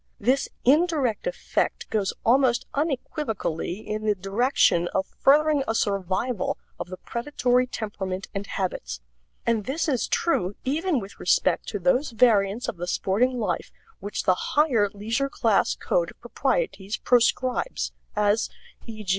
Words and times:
This 0.19 0.49
indirect 0.65 1.27
effect 1.27 1.87
goes 1.91 2.11
almost 2.25 2.65
unequivocally 2.73 3.87
in 3.87 4.03
the 4.03 4.15
direction 4.15 4.87
of 4.95 5.05
furthering 5.05 5.63
a 5.67 5.75
survival 5.75 6.57
of 6.79 6.87
the 6.87 6.97
predatory 6.97 7.67
temperament 7.67 8.27
and 8.33 8.47
habits; 8.47 8.99
and 9.45 9.65
this 9.65 9.87
is 9.87 10.07
true 10.07 10.55
even 10.63 10.99
with 10.99 11.19
respect 11.19 11.67
to 11.67 11.77
those 11.77 12.09
variants 12.13 12.67
of 12.67 12.77
the 12.77 12.87
sporting 12.87 13.37
life 13.37 13.71
which 13.99 14.23
the 14.23 14.33
higher 14.57 14.89
leisure 14.91 15.29
class 15.29 15.75
code 15.75 16.09
of 16.09 16.19
proprieties 16.19 16.97
proscribes; 16.97 17.91
as, 18.15 18.49
e. 18.87 19.05